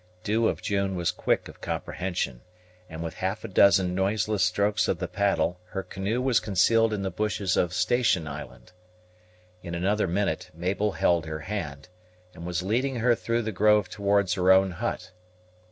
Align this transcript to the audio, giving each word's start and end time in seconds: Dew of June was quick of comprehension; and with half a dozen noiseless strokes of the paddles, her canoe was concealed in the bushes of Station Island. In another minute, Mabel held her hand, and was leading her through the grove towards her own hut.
Dew 0.23 0.47
of 0.47 0.63
June 0.63 0.95
was 0.95 1.11
quick 1.11 1.47
of 1.47 1.61
comprehension; 1.61 2.41
and 2.89 3.03
with 3.03 3.17
half 3.21 3.43
a 3.43 3.47
dozen 3.47 3.93
noiseless 3.93 4.43
strokes 4.43 4.87
of 4.87 4.97
the 4.97 5.07
paddles, 5.07 5.57
her 5.67 5.83
canoe 5.83 6.19
was 6.23 6.39
concealed 6.39 6.91
in 6.91 7.03
the 7.03 7.11
bushes 7.11 7.55
of 7.55 7.71
Station 7.71 8.27
Island. 8.27 8.71
In 9.61 9.75
another 9.75 10.07
minute, 10.07 10.49
Mabel 10.55 10.93
held 10.93 11.27
her 11.27 11.41
hand, 11.41 11.87
and 12.33 12.47
was 12.47 12.63
leading 12.63 12.95
her 12.95 13.13
through 13.13 13.43
the 13.43 13.51
grove 13.51 13.89
towards 13.89 14.33
her 14.33 14.51
own 14.51 14.71
hut. 14.71 15.11